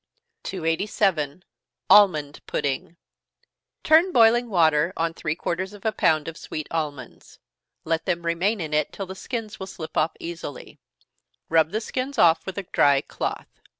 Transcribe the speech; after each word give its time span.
287. 0.41 1.43
Almond 1.87 2.41
Pudding. 2.47 2.97
Turn 3.83 4.11
boiling 4.11 4.49
water 4.49 4.93
on 4.97 5.13
three 5.13 5.35
quarters 5.35 5.73
of 5.73 5.85
a 5.85 5.91
pound 5.91 6.27
of 6.27 6.37
sweet 6.39 6.67
almonds. 6.71 7.37
Let 7.85 8.05
them 8.07 8.25
remain 8.25 8.59
in 8.59 8.73
it 8.73 8.91
till 8.91 9.05
the 9.05 9.13
skins 9.13 9.59
will 9.59 9.67
slip 9.67 9.95
off 9.95 10.13
easily 10.19 10.79
rub 11.49 11.69
the 11.69 11.81
skins 11.81 12.17
off 12.17 12.47
with 12.47 12.57
a 12.57 12.63
dry 12.63 13.01
cloth. 13.01 13.45